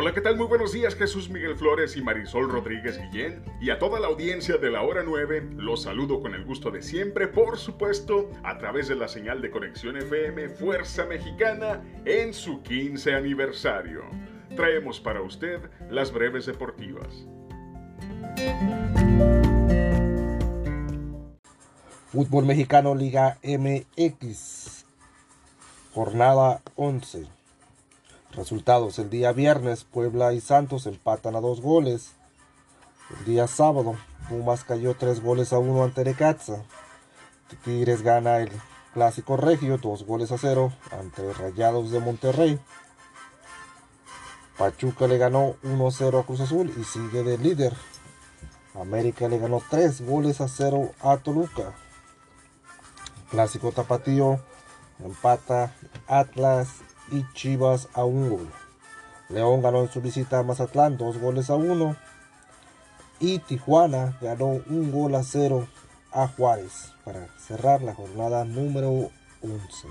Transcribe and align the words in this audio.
Hola, 0.00 0.14
¿qué 0.14 0.20
tal? 0.20 0.36
Muy 0.36 0.46
buenos 0.46 0.70
días, 0.70 0.94
Jesús 0.94 1.28
Miguel 1.28 1.56
Flores 1.56 1.96
y 1.96 2.02
Marisol 2.02 2.48
Rodríguez 2.48 3.00
Guillén. 3.00 3.42
Y 3.60 3.70
a 3.70 3.80
toda 3.80 3.98
la 3.98 4.06
audiencia 4.06 4.56
de 4.56 4.70
la 4.70 4.82
hora 4.82 5.02
9, 5.02 5.48
los 5.56 5.82
saludo 5.82 6.20
con 6.20 6.36
el 6.36 6.44
gusto 6.44 6.70
de 6.70 6.82
siempre, 6.82 7.26
por 7.26 7.58
supuesto, 7.58 8.30
a 8.44 8.58
través 8.58 8.86
de 8.86 8.94
la 8.94 9.08
señal 9.08 9.42
de 9.42 9.50
conexión 9.50 9.96
FM 9.96 10.50
Fuerza 10.50 11.04
Mexicana 11.04 11.82
en 12.04 12.32
su 12.32 12.62
15 12.62 13.12
aniversario. 13.12 14.02
Traemos 14.54 15.00
para 15.00 15.20
usted 15.20 15.68
las 15.90 16.12
breves 16.12 16.46
deportivas. 16.46 17.26
Fútbol 22.12 22.46
Mexicano 22.46 22.94
Liga 22.94 23.38
MX, 23.42 24.84
jornada 25.92 26.62
11. 26.76 27.37
Resultados: 28.32 28.98
el 28.98 29.10
día 29.10 29.32
viernes, 29.32 29.84
Puebla 29.84 30.32
y 30.32 30.40
Santos 30.40 30.86
empatan 30.86 31.34
a 31.36 31.40
dos 31.40 31.60
goles. 31.60 32.12
El 33.18 33.24
día 33.24 33.46
sábado, 33.46 33.96
Pumas 34.28 34.64
cayó 34.64 34.94
tres 34.94 35.22
goles 35.22 35.52
a 35.52 35.58
uno 35.58 35.82
ante 35.82 36.04
Necaxa. 36.04 36.62
Tigres 37.64 38.02
gana 38.02 38.38
el 38.38 38.50
Clásico 38.92 39.36
Regio, 39.36 39.78
dos 39.78 40.04
goles 40.04 40.32
a 40.32 40.38
cero 40.38 40.72
ante 40.90 41.32
Rayados 41.32 41.90
de 41.90 42.00
Monterrey. 42.00 42.60
Pachuca 44.58 45.06
le 45.06 45.18
ganó 45.18 45.54
1-0 45.62 46.20
a 46.20 46.26
Cruz 46.26 46.40
Azul 46.40 46.72
y 46.76 46.84
sigue 46.84 47.22
de 47.22 47.38
líder. 47.38 47.74
América 48.74 49.28
le 49.28 49.38
ganó 49.38 49.62
tres 49.70 50.00
goles 50.00 50.40
a 50.40 50.48
cero 50.48 50.90
a 51.00 51.16
Toluca. 51.16 51.74
Clásico 53.30 53.72
Tapatío 53.72 54.40
empata 55.04 55.72
Atlas 56.06 56.68
y 57.10 57.24
Chivas 57.32 57.88
a 57.94 58.04
un 58.04 58.30
gol. 58.30 58.48
León 59.28 59.62
ganó 59.62 59.82
en 59.82 59.90
su 59.90 60.00
visita 60.00 60.38
a 60.38 60.42
Mazatlán 60.42 60.96
dos 60.96 61.18
goles 61.18 61.50
a 61.50 61.54
uno. 61.54 61.96
Y 63.20 63.40
Tijuana 63.40 64.16
ganó 64.20 64.46
un 64.46 64.90
gol 64.92 65.14
a 65.14 65.22
cero 65.22 65.66
a 66.12 66.28
Juárez 66.28 66.92
para 67.04 67.28
cerrar 67.38 67.82
la 67.82 67.94
jornada 67.94 68.44
número 68.44 69.10
11. 69.42 69.88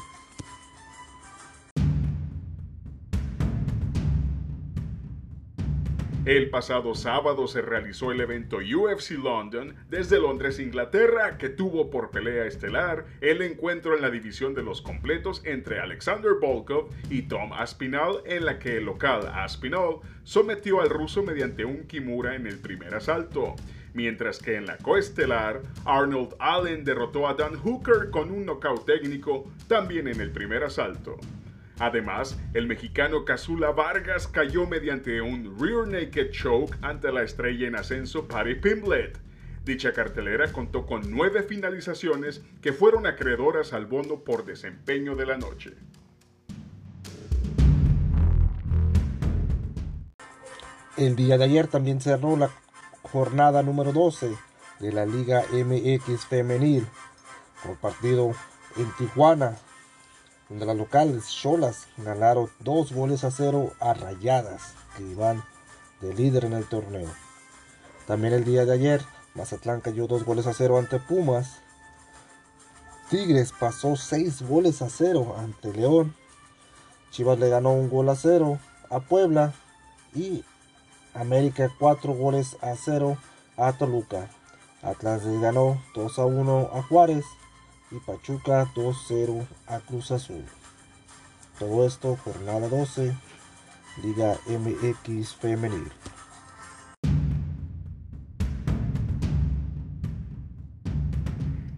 El 6.27 6.49
pasado 6.49 6.93
sábado 6.93 7.47
se 7.47 7.61
realizó 7.61 8.11
el 8.11 8.19
evento 8.19 8.57
UFC 8.57 9.11
London 9.11 9.73
desde 9.89 10.19
Londres, 10.19 10.59
Inglaterra, 10.59 11.37
que 11.37 11.47
tuvo 11.47 11.89
por 11.89 12.11
pelea 12.11 12.45
estelar 12.45 13.05
el 13.21 13.41
encuentro 13.41 13.95
en 13.95 14.01
la 14.01 14.09
división 14.09 14.53
de 14.53 14.61
los 14.61 14.81
completos 14.81 15.41
entre 15.45 15.79
Alexander 15.79 16.33
Volkov 16.41 16.89
y 17.09 17.21
Tom 17.21 17.53
Aspinall, 17.53 18.23
en 18.25 18.43
la 18.43 18.59
que 18.59 18.75
el 18.75 18.83
local 18.83 19.31
Aspinall 19.35 20.01
sometió 20.25 20.81
al 20.81 20.89
ruso 20.89 21.23
mediante 21.23 21.63
un 21.63 21.87
kimura 21.87 22.35
en 22.35 22.45
el 22.45 22.59
primer 22.59 22.93
asalto. 22.93 23.55
Mientras 23.93 24.39
que 24.39 24.57
en 24.57 24.65
la 24.65 24.75
coestelar, 24.79 25.61
Arnold 25.85 26.35
Allen 26.39 26.83
derrotó 26.83 27.29
a 27.29 27.35
Dan 27.35 27.55
Hooker 27.55 28.09
con 28.11 28.31
un 28.31 28.45
nocaut 28.45 28.85
técnico 28.85 29.49
también 29.69 30.09
en 30.09 30.19
el 30.19 30.31
primer 30.31 30.65
asalto. 30.65 31.17
Además, 31.79 32.39
el 32.53 32.65
mexicano 32.65 33.23
Casula 33.23 33.71
Vargas 33.71 34.27
cayó 34.27 34.65
mediante 34.65 35.21
un 35.21 35.57
rear 35.59 35.87
naked 35.87 36.31
choke 36.31 36.75
ante 36.81 37.11
la 37.11 37.21
estrella 37.21 37.67
en 37.67 37.75
ascenso 37.75 38.27
Patty 38.27 38.55
Pimblet. 38.55 39.19
Dicha 39.63 39.93
cartelera 39.93 40.51
contó 40.51 40.85
con 40.85 41.11
nueve 41.11 41.43
finalizaciones 41.43 42.41
que 42.61 42.73
fueron 42.73 43.05
acreedoras 43.05 43.73
al 43.73 43.85
bono 43.85 44.23
por 44.23 44.45
desempeño 44.45 45.15
de 45.15 45.25
la 45.25 45.37
noche. 45.37 45.73
El 50.95 51.15
día 51.15 51.37
de 51.37 51.43
ayer 51.43 51.67
también 51.67 52.01
cerró 52.01 52.37
la 52.37 52.49
jornada 53.03 53.61
número 53.61 53.91
12 53.91 54.31
de 54.79 54.91
la 54.91 55.05
Liga 55.05 55.43
MX 55.51 56.25
Femenil, 56.25 56.87
con 57.61 57.75
partido 57.75 58.31
en 58.77 58.91
Tijuana, 58.97 59.57
donde 60.49 60.65
las 60.65 60.77
locales 60.77 61.27
Cholas 61.27 61.87
ganaron 61.97 62.49
dos 62.59 62.91
goles 62.91 63.23
a 63.23 63.31
cero 63.31 63.73
a 63.79 63.93
Rayadas, 63.93 64.73
que 64.95 65.03
iban 65.03 65.43
de 66.01 66.13
líder 66.13 66.45
en 66.45 66.53
el 66.53 66.67
torneo. 66.67 67.09
También 68.05 68.33
el 68.33 68.45
día 68.45 68.65
de 68.65 68.73
ayer, 68.73 69.01
Mazatlán 69.35 69.81
cayó 69.81 70.07
dos 70.07 70.23
goles 70.23 70.47
a 70.47 70.53
cero 70.53 70.77
ante 70.77 70.99
Pumas. 70.99 71.59
Tigres 73.09 73.53
pasó 73.57 73.95
seis 73.95 74.41
goles 74.41 74.81
a 74.81 74.89
cero 74.89 75.35
ante 75.37 75.73
León. 75.73 76.15
Chivas 77.11 77.39
le 77.39 77.49
ganó 77.49 77.73
un 77.73 77.89
gol 77.89 78.09
a 78.09 78.15
cero 78.15 78.59
a 78.89 78.99
Puebla. 78.99 79.53
Y 80.13 80.43
América 81.13 81.69
cuatro 81.77 82.13
goles 82.13 82.57
a 82.61 82.75
cero 82.75 83.17
a 83.57 83.73
Toluca. 83.73 84.29
Atlas 84.81 85.23
le 85.25 85.39
ganó 85.39 85.81
2 85.95 86.19
a 86.19 86.25
1 86.25 86.69
a 86.73 86.83
Juárez 86.83 87.25
y 87.91 87.99
Pachuca 87.99 88.65
2-0 88.75 89.47
a 89.67 89.79
Cruz 89.79 90.11
Azul. 90.11 90.43
Todo 91.59 91.85
esto 91.85 92.15
jornada 92.17 92.67
12, 92.67 93.15
Liga 94.03 94.37
MX 94.47 95.35
Femenil. 95.35 95.91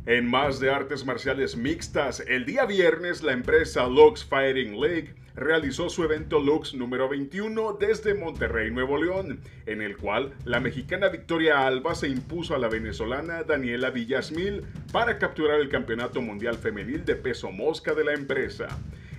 En 0.05 0.27
más 0.27 0.59
de 0.59 0.71
artes 0.71 1.05
marciales 1.05 1.55
mixtas, 1.55 2.23
el 2.27 2.45
día 2.45 2.65
viernes 2.65 3.21
la 3.21 3.31
empresa 3.31 3.85
Lux 3.87 4.25
Fighting 4.25 4.81
League 4.81 5.18
realizó 5.35 5.89
su 5.89 6.03
evento 6.03 6.39
Lux 6.39 6.73
número 6.73 7.09
21 7.09 7.77
desde 7.79 8.13
Monterrey, 8.13 8.71
Nuevo 8.71 8.97
León, 8.97 9.39
en 9.65 9.81
el 9.81 9.97
cual 9.97 10.33
la 10.45 10.59
mexicana 10.59 11.09
Victoria 11.09 11.65
Alba 11.65 11.95
se 11.95 12.07
impuso 12.07 12.55
a 12.55 12.59
la 12.59 12.69
venezolana 12.69 13.43
Daniela 13.43 13.89
Villasmil 13.89 14.63
para 14.91 15.17
capturar 15.17 15.59
el 15.59 15.69
campeonato 15.69 16.21
mundial 16.21 16.57
femenil 16.57 17.05
de 17.05 17.15
peso 17.15 17.51
mosca 17.51 17.93
de 17.93 18.03
la 18.03 18.13
empresa. 18.13 18.67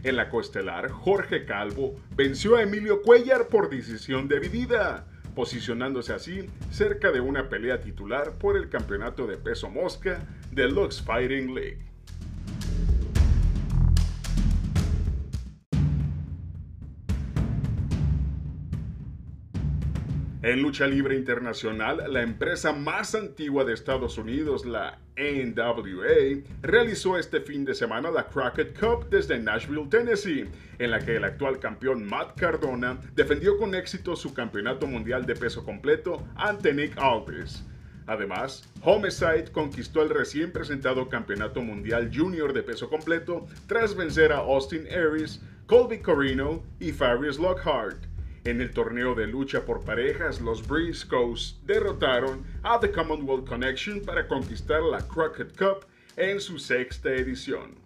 En 0.03 0.17
la 0.17 0.31
coestelar, 0.31 0.91
Jorge 0.91 1.45
Calvo 1.45 2.01
venció 2.17 2.57
a 2.57 2.63
Emilio 2.63 3.03
Cuellar 3.03 3.49
por 3.49 3.69
decisión 3.69 4.29
dividida 4.29 5.07
posicionándose 5.35 6.13
así 6.13 6.47
cerca 6.71 7.13
de 7.13 7.21
una 7.21 7.49
pelea 7.49 7.81
titular 7.81 8.33
por 8.39 8.57
el 8.57 8.69
campeonato 8.69 9.27
de 9.27 9.37
peso 9.37 9.71
mosca 9.71 10.27
de 10.53 10.69
Lux 10.69 11.03
Fighting 11.03 11.55
League. 11.55 11.90
En 20.43 20.63
lucha 20.63 20.87
libre 20.87 21.17
internacional, 21.17 22.03
la 22.09 22.23
empresa 22.23 22.73
más 22.73 23.15
antigua 23.15 23.63
de 23.67 23.75
Estados 23.75 24.17
Unidos, 24.17 24.65
la 24.65 24.99
NWA, 25.15 26.43
realizó 26.63 27.19
este 27.19 27.43
fin 27.43 27.67
de 27.67 27.75
semana 27.75 28.11
la 28.11 28.27
Crockett 28.27 28.79
Cup 28.79 29.11
desde 29.11 29.39
Nashville, 29.39 29.89
Tennessee, 29.91 30.47
en 30.79 30.93
la 30.93 31.01
que 31.01 31.17
el 31.17 31.25
actual 31.25 31.59
campeón 31.59 32.07
Matt 32.07 32.41
Cardona 32.41 32.99
defendió 33.15 33.59
con 33.59 33.75
éxito 33.75 34.17
su 34.17 34.33
campeonato 34.33 34.87
mundial 34.87 35.27
de 35.27 35.37
peso 35.37 35.63
completo 35.63 36.27
ante 36.37 36.73
Nick 36.73 36.97
Aldis. 36.97 37.63
Además, 38.07 38.67
Homicide 38.83 39.53
conquistó 39.53 40.03
el 40.03 40.09
recién 40.09 40.53
presentado 40.53 41.11
Campeonato 41.11 41.61
Mundial 41.61 42.11
Junior 42.13 42.55
de 42.55 42.63
peso 42.63 42.89
completo 42.89 43.47
tras 43.67 43.95
vencer 43.95 44.33
a 44.33 44.39
Austin 44.39 44.87
Aries, 44.87 45.43
Colby 45.67 46.01
Corino 46.01 46.63
y 46.81 46.93
Farius 46.93 47.39
Lockhart. 47.39 48.10
En 48.51 48.61
el 48.61 48.73
torneo 48.73 49.15
de 49.15 49.29
lucha 49.29 49.65
por 49.65 49.85
parejas, 49.85 50.41
los 50.41 50.67
Briscoes 50.67 51.61
derrotaron 51.67 52.45
a 52.65 52.81
The 52.81 52.91
Commonwealth 52.91 53.47
Connection 53.49 54.01
para 54.01 54.27
conquistar 54.27 54.83
la 54.83 55.07
Crockett 55.07 55.57
Cup 55.57 55.87
en 56.17 56.41
su 56.41 56.59
sexta 56.59 57.11
edición. 57.11 57.77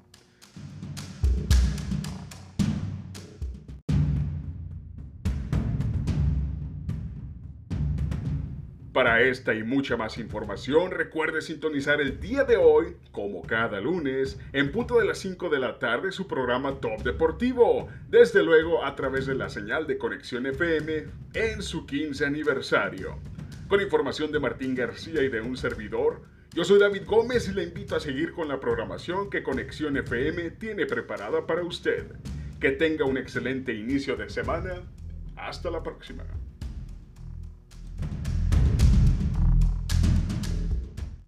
Para 8.94 9.22
esta 9.22 9.52
y 9.54 9.64
mucha 9.64 9.96
más 9.96 10.18
información, 10.18 10.92
recuerde 10.92 11.42
sintonizar 11.42 12.00
el 12.00 12.20
día 12.20 12.44
de 12.44 12.56
hoy, 12.56 12.94
como 13.10 13.42
cada 13.42 13.80
lunes, 13.80 14.38
en 14.52 14.70
punto 14.70 15.00
de 15.00 15.04
las 15.04 15.18
5 15.18 15.48
de 15.48 15.58
la 15.58 15.80
tarde, 15.80 16.12
su 16.12 16.28
programa 16.28 16.78
Top 16.78 17.02
Deportivo, 17.02 17.88
desde 18.08 18.44
luego 18.44 18.84
a 18.84 18.94
través 18.94 19.26
de 19.26 19.34
la 19.34 19.48
señal 19.48 19.88
de 19.88 19.98
Conexión 19.98 20.46
FM 20.46 21.06
en 21.34 21.62
su 21.62 21.86
15 21.86 22.24
aniversario. 22.24 23.18
Con 23.66 23.80
información 23.80 24.30
de 24.30 24.38
Martín 24.38 24.76
García 24.76 25.24
y 25.24 25.28
de 25.28 25.40
un 25.40 25.56
servidor, 25.56 26.22
yo 26.52 26.62
soy 26.62 26.78
David 26.78 27.02
Gómez 27.04 27.48
y 27.48 27.52
le 27.52 27.64
invito 27.64 27.96
a 27.96 28.00
seguir 28.00 28.30
con 28.30 28.46
la 28.46 28.60
programación 28.60 29.28
que 29.28 29.42
Conexión 29.42 29.96
FM 29.96 30.52
tiene 30.52 30.86
preparada 30.86 31.48
para 31.48 31.64
usted. 31.64 32.12
Que 32.60 32.70
tenga 32.70 33.04
un 33.04 33.18
excelente 33.18 33.74
inicio 33.74 34.14
de 34.14 34.30
semana. 34.30 34.82
Hasta 35.34 35.68
la 35.72 35.82
próxima. 35.82 36.22